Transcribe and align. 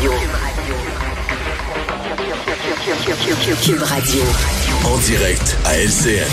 Radio. 0.00 0.12
Cube 3.62 3.82
Radio. 3.82 4.22
En 4.86 4.96
direct 4.96 5.58
à 5.66 5.76
LCN. 5.76 6.24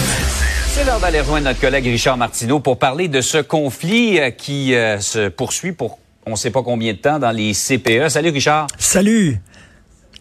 C'est 0.70 0.86
l'heure 0.86 1.02
d'aller 1.02 1.20
rejoindre 1.20 1.48
notre 1.48 1.60
collègue 1.60 1.84
Richard 1.84 2.16
Martineau 2.16 2.62
pour 2.62 2.80
parler 2.80 3.10
de 3.10 3.20
ce 3.20 3.40
conflit 3.40 4.22
euh, 4.22 4.30
qui 4.30 4.74
euh, 4.74 5.02
se 5.02 5.28
poursuit 5.28 5.74
pour 5.74 6.00
on 6.26 6.32
ne 6.32 6.36
sait 6.38 6.52
pas 6.52 6.64
combien 6.64 6.94
de 6.94 7.00
temps 7.00 7.20
dans 7.20 7.32
les 7.32 7.52
CPE. 7.54 8.08
Salut 8.08 8.30
Richard. 8.30 8.68
Salut. 8.78 9.38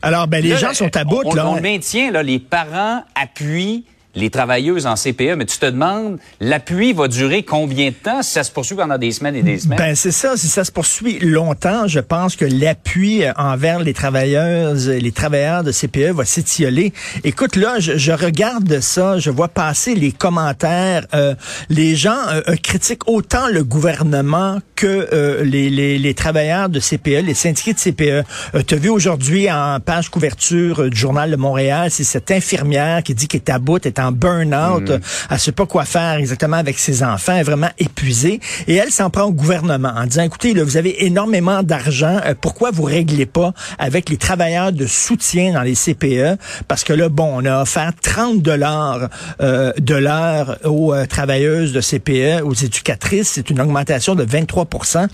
Alors, 0.02 0.26
ben, 0.26 0.42
les 0.42 0.50
Là, 0.50 0.56
gens 0.56 0.74
sont 0.74 0.96
à 0.96 1.04
bout, 1.04 1.22
on, 1.24 1.32
là. 1.32 1.48
On 1.48 1.54
le 1.54 1.60
maintient, 1.60 2.10
là, 2.10 2.24
les 2.24 2.40
parents 2.40 3.04
appuient 3.14 3.84
les 4.16 4.30
travailleuses 4.30 4.86
en 4.86 4.94
CPE, 4.94 5.36
mais 5.36 5.44
tu 5.44 5.58
te 5.58 5.66
demandes, 5.66 6.18
l'appui 6.40 6.92
va 6.92 7.06
durer 7.06 7.42
combien 7.42 7.90
de 7.90 7.94
temps 7.94 8.22
si 8.22 8.32
ça 8.32 8.42
se 8.42 8.50
poursuit 8.50 8.74
pendant 8.74 8.98
des 8.98 9.12
semaines 9.12 9.36
et 9.36 9.42
des 9.42 9.58
semaines? 9.58 9.78
Ben 9.78 9.94
c'est 9.94 10.10
ça, 10.10 10.36
si 10.36 10.48
ça 10.48 10.64
se 10.64 10.72
poursuit 10.72 11.18
longtemps, 11.20 11.86
je 11.86 12.00
pense 12.00 12.34
que 12.34 12.44
l'appui 12.44 13.22
envers 13.36 13.78
les 13.78 13.92
travailleuses, 13.92 14.88
les 14.88 15.12
travailleurs 15.12 15.62
de 15.62 15.70
CPE 15.70 16.12
va 16.14 16.24
s'étioler. 16.24 16.92
Écoute, 17.22 17.56
là, 17.56 17.78
je, 17.78 17.96
je, 17.96 18.12
regarde 18.12 18.80
ça, 18.80 19.18
je 19.18 19.30
vois 19.30 19.48
passer 19.48 19.94
les 19.94 20.12
commentaires. 20.12 21.06
Euh, 21.14 21.34
les 21.68 21.94
gens 21.94 22.16
euh, 22.28 22.40
euh, 22.48 22.56
critiquent 22.56 23.08
autant 23.08 23.48
le 23.48 23.62
gouvernement 23.64 24.60
que 24.76 25.08
euh, 25.12 25.42
les, 25.42 25.70
les, 25.70 25.98
les, 25.98 26.14
travailleurs 26.14 26.68
de 26.68 26.78
CPE, 26.78 27.24
les 27.24 27.34
syndiqués 27.34 27.72
de 27.72 27.78
CPE. 27.78 28.26
Euh, 28.54 28.62
tu 28.66 28.74
as 28.74 28.78
vu 28.78 28.90
aujourd'hui 28.90 29.50
en 29.50 29.80
page 29.80 30.10
couverture 30.10 30.82
euh, 30.82 30.90
du 30.90 30.96
journal 30.96 31.30
de 31.30 31.36
Montréal, 31.36 31.90
c'est 31.90 32.04
cette 32.04 32.30
infirmière 32.30 33.02
qui 33.02 33.14
dit 33.14 33.26
qu'elle 33.26 33.40
est 33.40 33.50
à 33.50 33.58
bout, 33.58 33.84
est 33.84 33.98
en 33.98 34.05
burn-out, 34.12 34.90
mm. 34.90 35.00
elle 35.30 35.38
sait 35.38 35.52
pas 35.52 35.66
quoi 35.66 35.84
faire 35.84 36.14
exactement 36.14 36.56
avec 36.56 36.78
ses 36.78 37.02
enfants, 37.02 37.32
elle 37.32 37.40
est 37.40 37.44
vraiment 37.44 37.70
épuisée. 37.78 38.40
Et 38.66 38.74
elle 38.74 38.90
s'en 38.90 39.10
prend 39.10 39.24
au 39.24 39.32
gouvernement 39.32 39.92
en 39.94 40.06
disant, 40.06 40.22
écoutez, 40.22 40.54
là, 40.54 40.64
vous 40.64 40.76
avez 40.76 41.04
énormément 41.06 41.62
d'argent, 41.62 42.20
euh, 42.24 42.34
pourquoi 42.40 42.70
vous 42.70 42.84
réglez 42.84 43.26
pas 43.26 43.52
avec 43.78 44.08
les 44.08 44.16
travailleurs 44.16 44.72
de 44.72 44.86
soutien 44.86 45.52
dans 45.52 45.62
les 45.62 45.74
CPE? 45.74 46.38
Parce 46.68 46.84
que 46.84 46.92
là, 46.92 47.08
bon, 47.08 47.30
on 47.34 47.44
a 47.44 47.62
offert 47.62 47.92
30 48.02 48.42
dollars 48.42 49.08
euh, 49.40 49.72
de 49.78 49.94
l'heure 49.94 50.58
aux 50.64 50.94
euh, 50.94 51.06
travailleuses 51.06 51.72
de 51.72 51.80
CPE, 51.80 52.42
aux 52.44 52.54
éducatrices. 52.54 53.32
C'est 53.34 53.50
une 53.50 53.60
augmentation 53.60 54.14
de 54.14 54.24
23% 54.24 55.06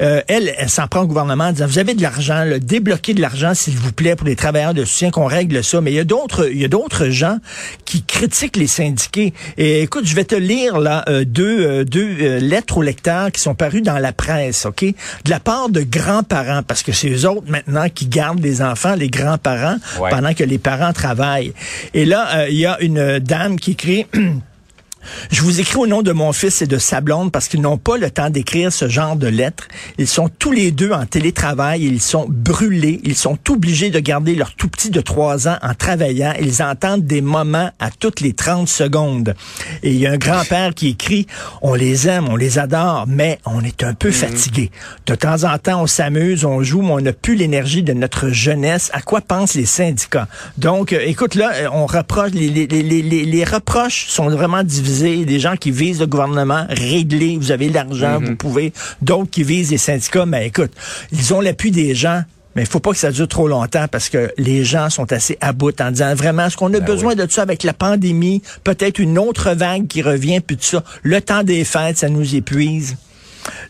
euh, 0.00 0.20
Elle, 0.28 0.54
elle 0.56 0.68
s'en 0.68 0.86
prend 0.86 1.02
au 1.02 1.06
gouvernement 1.06 1.44
en 1.44 1.52
disant, 1.52 1.66
vous 1.66 1.78
avez 1.78 1.94
de 1.94 2.02
l'argent, 2.02 2.44
débloquez 2.60 3.14
de 3.14 3.20
l'argent, 3.20 3.54
s'il 3.54 3.76
vous 3.76 3.92
plaît, 3.92 4.16
pour 4.16 4.26
les 4.26 4.36
travailleurs 4.36 4.74
de 4.74 4.84
soutien, 4.84 5.10
qu'on 5.10 5.26
règle 5.26 5.62
ça. 5.62 5.80
Mais 5.80 5.92
il 5.92 5.96
y 5.96 6.00
a 6.00 6.04
d'autres, 6.04 6.48
il 6.50 6.58
y 6.58 6.64
a 6.64 6.68
d'autres 6.68 7.08
gens 7.08 7.38
qui 7.84 8.02
critiquent 8.22 8.56
les 8.56 8.68
syndiqués. 8.68 9.34
Et 9.58 9.82
écoute, 9.82 10.06
je 10.06 10.14
vais 10.14 10.22
te 10.22 10.36
lire 10.36 10.78
là 10.78 11.04
euh, 11.08 11.24
deux, 11.24 11.66
euh, 11.66 11.84
deux 11.84 12.16
euh, 12.20 12.38
lettres 12.38 12.78
aux 12.78 12.82
lecteurs 12.82 13.32
qui 13.32 13.40
sont 13.40 13.56
parues 13.56 13.82
dans 13.82 13.98
la 13.98 14.12
presse, 14.12 14.64
ok, 14.64 14.84
de 14.84 15.30
la 15.30 15.40
part 15.40 15.70
de 15.70 15.82
grands-parents, 15.82 16.62
parce 16.62 16.84
que 16.84 16.92
c'est 16.92 17.10
eux 17.10 17.28
autres 17.28 17.50
maintenant 17.50 17.88
qui 17.92 18.06
gardent 18.06 18.38
les 18.38 18.62
enfants, 18.62 18.94
les 18.94 19.08
grands-parents, 19.08 19.78
ouais. 19.98 20.10
pendant 20.10 20.34
que 20.34 20.44
les 20.44 20.58
parents 20.58 20.92
travaillent. 20.92 21.52
Et 21.94 22.04
là, 22.04 22.46
il 22.48 22.58
y 22.58 22.64
a 22.66 22.80
une 22.80 23.18
dame 23.18 23.58
qui 23.58 23.72
écrit. 23.72 24.06
Je 25.30 25.42
vous 25.42 25.60
écris 25.60 25.76
au 25.76 25.86
nom 25.86 26.02
de 26.02 26.12
mon 26.12 26.32
fils 26.32 26.62
et 26.62 26.66
de 26.66 26.78
sa 26.78 27.00
blonde 27.00 27.32
parce 27.32 27.48
qu'ils 27.48 27.60
n'ont 27.60 27.78
pas 27.78 27.96
le 27.96 28.10
temps 28.10 28.30
d'écrire 28.30 28.72
ce 28.72 28.88
genre 28.88 29.16
de 29.16 29.26
lettres. 29.26 29.68
Ils 29.98 30.06
sont 30.06 30.28
tous 30.28 30.52
les 30.52 30.70
deux 30.70 30.92
en 30.92 31.06
télétravail. 31.06 31.84
Ils 31.84 32.00
sont 32.00 32.26
brûlés. 32.28 33.00
Ils 33.04 33.16
sont 33.16 33.38
obligés 33.48 33.90
de 33.90 33.98
garder 33.98 34.34
leur 34.34 34.54
tout 34.54 34.68
petit 34.68 34.90
de 34.90 35.00
trois 35.00 35.48
ans 35.48 35.56
en 35.62 35.74
travaillant. 35.74 36.34
Ils 36.40 36.62
entendent 36.62 37.04
des 37.04 37.20
moments 37.20 37.70
à 37.78 37.90
toutes 37.90 38.20
les 38.20 38.32
30 38.32 38.68
secondes. 38.68 39.34
Et 39.82 39.92
il 39.92 39.98
y 39.98 40.06
a 40.06 40.12
un 40.12 40.18
grand-père 40.18 40.74
qui 40.74 40.88
écrit, 40.88 41.26
on 41.62 41.74
les 41.74 42.08
aime, 42.08 42.28
on 42.28 42.36
les 42.36 42.58
adore, 42.58 43.06
mais 43.08 43.38
on 43.44 43.60
est 43.62 43.82
un 43.82 43.94
peu 43.94 44.08
mmh. 44.08 44.12
fatigué. 44.12 44.70
De 45.06 45.14
temps 45.14 45.44
en 45.44 45.58
temps, 45.58 45.82
on 45.82 45.86
s'amuse, 45.86 46.44
on 46.44 46.62
joue, 46.62 46.82
mais 46.82 46.92
on 46.92 47.00
n'a 47.00 47.12
plus 47.12 47.34
l'énergie 47.34 47.82
de 47.82 47.92
notre 47.92 48.28
jeunesse. 48.28 48.90
À 48.92 49.00
quoi 49.00 49.20
pensent 49.20 49.54
les 49.54 49.66
syndicats? 49.66 50.28
Donc, 50.58 50.92
euh, 50.92 51.00
écoute, 51.04 51.34
là, 51.34 51.52
on 51.72 51.86
reproche, 51.86 52.32
les, 52.32 52.48
les, 52.48 52.66
les, 52.66 53.02
les 53.02 53.44
reproches 53.44 54.06
sont 54.08 54.28
vraiment 54.28 54.62
divisés 54.62 54.91
des 55.00 55.40
gens 55.40 55.56
qui 55.56 55.70
visent 55.70 56.00
le 56.00 56.06
gouvernement, 56.06 56.66
réglez, 56.68 57.36
vous 57.36 57.50
avez 57.52 57.68
l'argent, 57.68 58.20
mm 58.20 58.24
-hmm. 58.24 58.28
vous 58.28 58.36
pouvez. 58.36 58.72
D'autres 59.00 59.30
qui 59.30 59.42
visent 59.42 59.70
les 59.70 59.78
syndicats, 59.78 60.26
mais 60.26 60.46
écoute, 60.46 60.72
ils 61.12 61.34
ont 61.34 61.40
l'appui 61.40 61.70
des 61.70 61.94
gens. 61.94 62.22
Mais 62.54 62.62
il 62.62 62.68
faut 62.68 62.80
pas 62.80 62.90
que 62.90 62.98
ça 62.98 63.10
dure 63.10 63.28
trop 63.28 63.48
longtemps 63.48 63.86
parce 63.90 64.10
que 64.10 64.30
les 64.36 64.62
gens 64.62 64.90
sont 64.90 65.10
assez 65.10 65.38
à 65.40 65.52
bout 65.52 65.80
en 65.80 65.90
disant 65.90 66.14
vraiment, 66.14 66.46
est-ce 66.46 66.56
qu'on 66.56 66.74
a 66.74 66.80
ben 66.80 66.84
besoin 66.84 67.14
oui. 67.14 67.16
de 67.16 67.30
ça 67.30 67.42
avec 67.42 67.62
la 67.62 67.72
pandémie? 67.72 68.42
Peut-être 68.62 68.98
une 68.98 69.18
autre 69.18 69.54
vague 69.54 69.86
qui 69.86 70.02
revient, 70.02 70.40
puis 70.40 70.56
tout 70.58 70.64
ça. 70.64 70.84
Le 71.02 71.20
temps 71.22 71.44
des 71.44 71.64
fêtes, 71.64 71.98
ça 71.98 72.10
nous 72.10 72.34
épuise. 72.34 72.96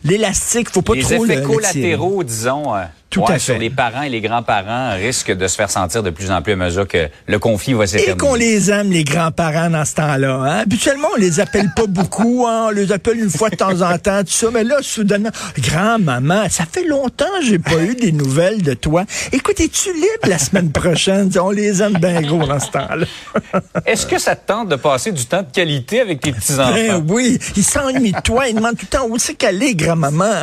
L'élastique, 0.03 0.69
faut 0.69 0.81
pas 0.81 0.95
les 0.95 1.01
trop 1.01 1.25
effets 1.25 1.37
le, 1.37 1.47
collatéraux, 1.47 2.19
le 2.19 2.25
disons. 2.25 2.75
Euh... 2.75 2.83
Tout 3.13 3.21
ouais, 3.21 3.33
à 3.33 3.39
sur 3.39 3.53
fait. 3.53 3.59
les 3.59 3.69
parents 3.69 4.01
et 4.01 4.09
les 4.09 4.21
grands-parents 4.21 4.95
risquent 4.95 5.33
de 5.33 5.47
se 5.47 5.55
faire 5.55 5.69
sentir 5.69 6.01
de 6.01 6.09
plus 6.09 6.31
en 6.31 6.41
plus 6.41 6.53
à 6.53 6.55
mesure 6.55 6.87
que 6.87 7.09
le 7.27 7.37
conflit 7.37 7.73
va 7.73 7.85
s'éterniser. 7.85 8.13
Et 8.13 8.17
qu'on 8.17 8.33
les 8.33 8.71
aime, 8.71 8.89
les 8.89 9.03
grands-parents, 9.03 9.69
dans 9.69 9.85
ce 9.85 9.93
temps-là. 9.93 10.33
Hein? 10.33 10.59
Habituellement, 10.63 11.09
on 11.15 11.19
les 11.19 11.39
appelle 11.39 11.69
pas 11.75 11.85
beaucoup. 11.87 12.47
Hein? 12.47 12.65
On 12.69 12.71
les 12.71 12.91
appelle 12.91 13.19
une 13.19 13.29
fois 13.29 13.51
de 13.51 13.55
temps 13.55 13.81
en 13.83 13.95
temps, 13.99 14.21
tout 14.23 14.31
ça. 14.31 14.47
Mais 14.51 14.63
là, 14.63 14.77
soudainement, 14.81 15.29
grand-maman, 15.59 16.49
ça 16.49 16.63
fait 16.65 16.85
longtemps 16.85 17.27
que 17.39 17.45
j'ai 17.45 17.59
pas 17.59 17.83
eu 17.83 17.93
des 17.93 18.11
nouvelles 18.11 18.63
de 18.63 18.73
toi. 18.73 19.03
Écoute, 19.31 19.59
es-tu 19.59 19.93
libre 19.93 20.27
la 20.27 20.39
semaine 20.39 20.71
prochaine? 20.71 21.29
On 21.39 21.51
les 21.51 21.83
aime 21.83 21.99
bien 21.99 22.19
gros 22.21 22.47
dans 22.47 22.59
ce 22.59 22.71
temps-là. 22.71 23.05
Est-ce 23.85 24.07
que 24.07 24.17
ça 24.17 24.35
te 24.35 24.47
tente 24.47 24.69
de 24.69 24.75
passer 24.75 25.11
du 25.11 25.23
temps 25.25 25.43
de 25.43 25.51
qualité 25.53 26.01
avec 26.01 26.19
tes 26.19 26.31
petits-enfants? 26.31 26.73
Ben 26.73 27.05
oui, 27.07 27.37
ils 27.55 27.63
s'ennuient 27.63 28.11
de 28.11 28.21
toi. 28.21 28.47
Ils 28.47 28.55
demandent 28.55 28.75
tout 28.75 28.87
le 28.91 28.97
temps 28.97 29.05
où 29.07 29.19
c'est 29.19 29.35
qu'elle 29.35 29.61
est, 29.61 29.75
grand-maman. 29.75 30.41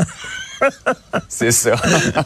C'est 1.29 1.53
ça. 1.53 1.75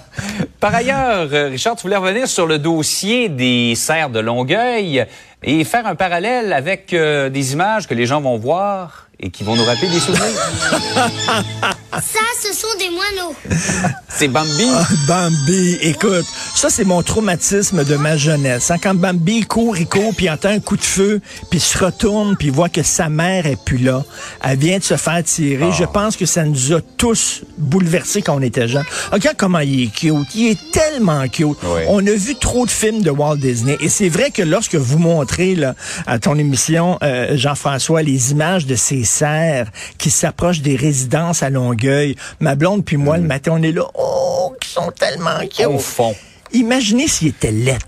Par 0.61 0.75
ailleurs, 0.75 1.28
Richard, 1.50 1.77
tu 1.77 1.83
voulais 1.83 1.97
revenir 1.97 2.28
sur 2.28 2.47
le 2.47 2.59
dossier 2.59 3.28
des 3.28 3.75
serres 3.75 4.11
de 4.11 4.21
Longueuil 4.21 5.06
et 5.43 5.65
faire 5.65 5.87
un 5.87 5.95
parallèle 5.95 6.53
avec 6.53 6.93
euh, 6.93 7.28
des 7.28 7.53
images 7.53 7.87
que 7.87 7.94
les 7.94 8.06
gens 8.06 8.21
vont 8.21 8.39
voir 8.39 9.09
et 9.21 9.31
qui 9.31 9.44
vont 9.44 9.55
nous 9.56 9.65
rappeler 9.65 9.89
des 9.89 10.00
souvenirs. 10.00 10.25
Ça, 11.93 12.21
ce 12.43 12.53
sont 12.53 12.77
des 12.78 12.91
moineaux. 12.91 13.34
C'est 14.09 14.28
Bambi. 14.28 14.69
Ah, 14.73 14.87
Bambi, 15.06 15.78
écoute, 15.83 16.27
ça 16.64 16.70
c'est 16.70 16.84
mon 16.84 17.02
traumatisme 17.02 17.84
de 17.84 17.94
ma 17.97 18.16
jeunesse. 18.16 18.70
Hein, 18.70 18.76
quand 18.82 18.94
Bambi 18.94 19.42
court, 19.42 19.76
il 19.76 19.86
court, 19.86 20.14
puis 20.16 20.30
entend 20.30 20.48
un 20.48 20.60
coup 20.60 20.78
de 20.78 20.82
feu, 20.82 21.20
puis 21.50 21.58
il 21.58 21.60
se 21.60 21.76
retourne, 21.76 22.38
puis 22.38 22.48
voit 22.48 22.70
que 22.70 22.82
sa 22.82 23.10
mère 23.10 23.44
est 23.44 23.62
plus 23.62 23.76
là. 23.76 24.02
Elle 24.42 24.56
vient 24.58 24.78
de 24.78 24.82
se 24.82 24.97
faire 24.97 25.22
tirer. 25.22 25.66
Oh. 25.69 25.75
Je 25.78 25.84
pense 25.84 26.16
que 26.16 26.25
ça 26.25 26.42
nous 26.44 26.72
a 26.72 26.80
tous 26.97 27.42
bouleversés 27.58 28.22
quand 28.22 28.36
on 28.36 28.41
était 28.41 28.66
jeunes. 28.66 28.86
Regarde 29.12 29.36
comment 29.36 29.58
il 29.58 29.82
est 29.82 29.94
cute. 29.94 30.34
Il 30.34 30.52
est 30.52 30.70
tellement 30.72 31.28
cute. 31.28 31.58
Oui. 31.64 31.82
On 31.88 31.98
a 32.06 32.12
vu 32.12 32.34
trop 32.34 32.64
de 32.64 32.70
films 32.70 33.02
de 33.02 33.10
Walt 33.10 33.36
Disney. 33.36 33.76
Et 33.81 33.91
c'est 33.91 34.08
vrai 34.08 34.31
que 34.31 34.41
lorsque 34.41 34.76
vous 34.76 34.98
montrez 34.98 35.54
là, 35.56 35.75
à 36.06 36.19
ton 36.19 36.38
émission, 36.38 36.96
euh, 37.02 37.36
Jean-François, 37.36 38.02
les 38.02 38.31
images 38.31 38.64
de 38.64 38.75
ces 38.75 39.04
serres 39.04 39.70
qui 39.98 40.08
s'approchent 40.08 40.62
des 40.62 40.76
résidences 40.76 41.42
à 41.42 41.50
Longueuil, 41.50 42.16
ma 42.41 42.54
blonde 42.54 42.86
puis 42.86 42.96
moi, 42.96 43.19
mm. 43.19 43.20
le 43.20 43.28
matin, 43.28 43.52
on 43.54 43.62
est 43.62 43.72
là, 43.72 43.84
oh, 43.92 44.54
qui 44.58 44.70
sont 44.70 44.91
tellement 44.98 45.41
cute. 45.41 45.66
Au 45.66 45.78
fond. 45.78 46.14
Imaginez 46.54 47.09
s'il 47.09 47.28
était 47.28 47.50
lettre 47.50 47.87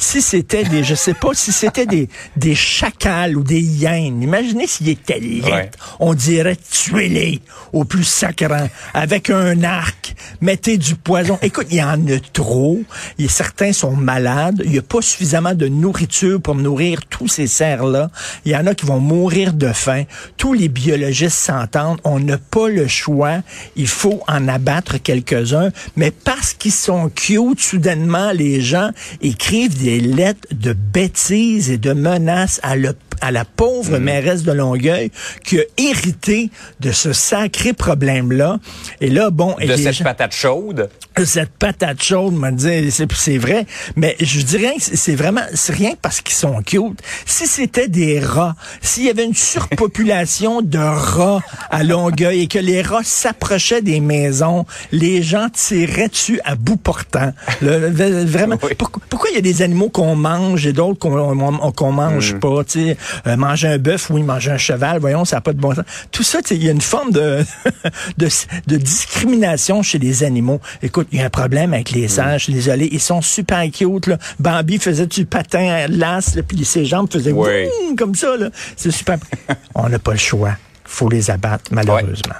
si 0.00 0.22
c'était 0.22 0.64
des, 0.64 0.82
je 0.82 0.94
sais 0.94 1.14
pas, 1.14 1.34
si 1.34 1.52
c'était 1.52 1.86
des, 1.86 2.08
des 2.36 2.54
chacals 2.54 3.36
ou 3.36 3.42
des 3.42 3.60
hyènes, 3.60 4.22
imaginez 4.22 4.66
s'il 4.66 4.88
était 4.88 5.20
laid. 5.20 5.44
Ouais. 5.44 5.70
On 5.98 6.14
dirait 6.14 6.56
tuez-les 6.70 7.40
au 7.72 7.84
plus 7.84 8.04
sacrant, 8.04 8.68
avec 8.94 9.30
un 9.30 9.62
arc, 9.62 10.14
mettez 10.40 10.78
du 10.78 10.94
poison. 10.96 11.38
Écoute, 11.42 11.66
il 11.70 11.76
y 11.76 11.82
en 11.82 12.06
a 12.08 12.18
trop. 12.32 12.80
Et 13.18 13.28
certains 13.28 13.72
sont 13.72 13.92
malades. 13.92 14.62
Il 14.64 14.72
n'y 14.72 14.78
a 14.78 14.82
pas 14.82 15.02
suffisamment 15.02 15.54
de 15.54 15.68
nourriture 15.68 16.40
pour 16.40 16.54
nourrir 16.54 17.00
tous 17.06 17.28
ces 17.28 17.46
cerfs-là. 17.46 18.10
Il 18.44 18.52
y 18.52 18.56
en 18.56 18.66
a 18.66 18.74
qui 18.74 18.86
vont 18.86 19.00
mourir 19.00 19.52
de 19.52 19.68
faim. 19.68 20.04
Tous 20.36 20.52
les 20.52 20.68
biologistes 20.68 21.38
s'entendent. 21.38 22.00
On 22.04 22.18
n'a 22.18 22.38
pas 22.38 22.68
le 22.68 22.88
choix. 22.88 23.42
Il 23.76 23.88
faut 23.88 24.22
en 24.26 24.48
abattre 24.48 25.00
quelques-uns. 25.00 25.70
Mais 25.96 26.10
parce 26.10 26.54
qu'ils 26.54 26.72
sont 26.72 27.08
cute, 27.08 27.60
soudainement, 27.60 28.32
les 28.32 28.60
gens 28.60 28.90
écrivent 29.20 29.78
des 29.80 29.89
lettres 29.98 30.46
de 30.52 30.72
bêtises 30.72 31.70
et 31.70 31.78
de 31.78 31.92
menaces 31.92 32.60
à, 32.62 32.76
le, 32.76 32.94
à 33.20 33.30
la 33.30 33.44
pauvre 33.44 33.98
mmh. 33.98 34.02
mairesse 34.02 34.42
de 34.42 34.52
Longueuil 34.52 35.10
qui 35.44 35.58
a 35.58 35.62
hérité 35.76 36.50
de 36.80 36.92
ce 36.92 37.12
sacré 37.12 37.72
problème-là. 37.72 38.58
Et 39.00 39.10
là, 39.10 39.30
bon... 39.30 39.56
De 39.60 39.76
cette 39.76 39.94
gens, 39.94 40.04
patate 40.04 40.34
chaude. 40.34 40.88
Cette 41.24 41.50
patate 41.50 42.02
chaude, 42.02 42.34
me 42.34 42.50
dit, 42.50 42.90
c'est 42.90 43.38
vrai. 43.38 43.66
Mais 43.96 44.16
je 44.20 44.40
dirais 44.40 44.74
que 44.76 44.96
c'est 44.96 45.14
vraiment, 45.14 45.42
c'est 45.54 45.74
rien 45.74 45.92
parce 46.00 46.20
qu'ils 46.20 46.36
sont 46.36 46.62
cute. 46.62 47.00
Si 47.26 47.46
c'était 47.46 47.88
des 47.88 48.20
rats, 48.20 48.56
s'il 48.80 49.04
y 49.04 49.10
avait 49.10 49.24
une 49.24 49.34
surpopulation 49.34 50.62
de 50.62 50.78
rats 50.78 51.40
à 51.70 51.84
Longueuil 51.84 52.42
et 52.42 52.46
que 52.46 52.58
les 52.58 52.82
rats 52.82 53.04
s'approchaient 53.04 53.82
des 53.82 54.00
maisons, 54.00 54.64
les 54.92 55.22
gens 55.22 55.48
tireraient 55.52 56.08
dessus 56.08 56.40
à 56.44 56.54
bout 56.54 56.76
portant. 56.76 57.32
Le, 57.60 58.24
vraiment. 58.24 58.56
Oui. 58.62 58.74
Pourquoi, 58.78 59.02
pourquoi 59.08 59.30
il 59.30 59.34
y 59.34 59.38
a 59.38 59.42
des 59.42 59.62
animaux 59.62 59.90
qu'on 59.90 60.16
mange 60.16 60.66
et 60.66 60.72
d'autres 60.72 60.98
qu'on 60.98 61.72
qu 61.72 61.84
mange 61.84 62.34
mmh. 62.34 62.38
pas. 62.38 62.64
T'sais? 62.64 62.96
Euh, 63.26 63.36
manger 63.36 63.68
un 63.68 63.78
bœuf, 63.78 64.10
oui, 64.10 64.22
manger 64.22 64.52
un 64.52 64.58
cheval, 64.58 64.98
voyons, 64.98 65.24
ça 65.24 65.36
n'a 65.36 65.40
pas 65.40 65.52
de 65.52 65.60
bon 65.60 65.74
sens. 65.74 65.84
Tout 66.10 66.22
ça, 66.22 66.38
il 66.50 66.64
y 66.64 66.68
a 66.68 66.72
une 66.72 66.80
forme 66.80 67.12
de, 67.12 67.44
de, 68.18 68.28
de, 68.66 68.76
discrimination 68.76 69.82
chez 69.82 69.98
les 69.98 70.24
animaux. 70.24 70.60
Écoute, 70.82 71.08
il 71.12 71.18
y 71.18 71.22
a 71.22 71.26
un 71.26 71.30
problème 71.30 71.74
avec 71.74 71.90
les 71.90 72.08
singes, 72.08 72.44
suis 72.44 72.52
désolé, 72.52 72.88
ils 72.90 73.00
sont 73.00 73.22
super 73.22 73.62
cute. 73.70 74.06
Là. 74.06 74.18
Bambi 74.38 74.78
faisait 74.78 75.06
du 75.06 75.26
patin 75.26 75.86
las, 75.88 76.38
puis 76.46 76.64
ses 76.64 76.84
jambes 76.84 77.10
faisaient 77.10 77.34
comme 77.96 78.14
ça. 78.14 78.34
C'est 78.76 78.90
super. 78.90 79.18
On 79.74 79.88
n'a 79.88 79.98
pas 79.98 80.12
le 80.12 80.18
choix. 80.18 80.56
faut 80.84 81.08
les 81.08 81.30
abattre, 81.30 81.64
malheureusement. 81.70 82.34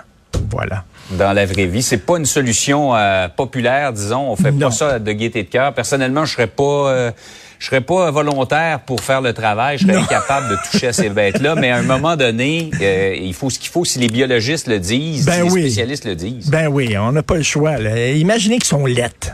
Voilà 0.50 0.84
dans 1.12 1.32
la 1.32 1.46
vraie 1.46 1.66
vie. 1.66 1.82
C'est 1.82 1.99
pas 1.99 2.19
une 2.19 2.26
solution 2.26 2.94
euh, 2.94 3.28
populaire, 3.28 3.93
disons. 3.93 4.31
On 4.31 4.37
fait 4.37 4.52
pas 4.52 4.70
ça 4.70 4.99
de 4.99 5.12
gaieté 5.12 5.43
de 5.43 5.49
cœur. 5.49 5.75
Personnellement, 5.75 6.25
je 6.25 6.34
serais 6.34 6.46
pas, 6.46 6.62
euh, 6.62 7.11
je 7.60 7.66
serais 7.66 7.82
pas 7.82 8.10
volontaire 8.10 8.80
pour 8.80 9.02
faire 9.02 9.20
le 9.20 9.34
travail. 9.34 9.76
Je 9.76 9.86
serais 9.86 9.98
incapable 9.98 10.48
de 10.48 10.56
toucher 10.70 10.88
à 10.88 10.92
ces 10.94 11.08
bêtes-là. 11.10 11.54
Mais 11.54 11.70
à 11.70 11.76
un 11.76 11.82
moment 11.82 12.16
donné, 12.16 12.70
euh, 12.80 13.14
il 13.20 13.34
faut 13.34 13.50
ce 13.50 13.58
qu'il 13.58 13.68
faut 13.68 13.84
si 13.84 13.98
les 13.98 14.08
biologistes 14.08 14.66
le 14.66 14.80
disent, 14.80 15.26
ben 15.26 15.46
si 15.46 15.54
les 15.54 15.60
spécialistes 15.60 16.06
le 16.06 16.14
disent. 16.16 16.50
Ben 16.50 16.68
oui, 16.68 16.96
on 16.96 17.12
n'a 17.12 17.22
pas 17.22 17.36
le 17.36 17.42
choix. 17.42 17.78
Imaginez 17.78 18.56
qu'ils 18.56 18.64
sont 18.64 18.86
lettres. 18.86 19.32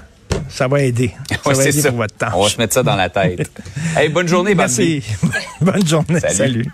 Ça 0.48 0.66
va 0.66 0.82
aider. 0.82 1.12
Ça 1.44 1.52
va 1.52 1.64
aider 1.64 1.82
pour 1.82 1.96
votre 1.98 2.16
temps. 2.16 2.30
On 2.34 2.42
va 2.42 2.48
se 2.48 2.58
mettre 2.58 2.74
ça 2.74 2.82
dans 2.82 2.96
la 2.96 3.08
tête. 3.08 3.50
hey, 3.96 4.08
bonne 4.08 4.28
journée, 4.28 4.54
Merci. 4.54 5.02
bonne 5.60 5.86
journée. 5.86 6.20
Salut. 6.28 6.66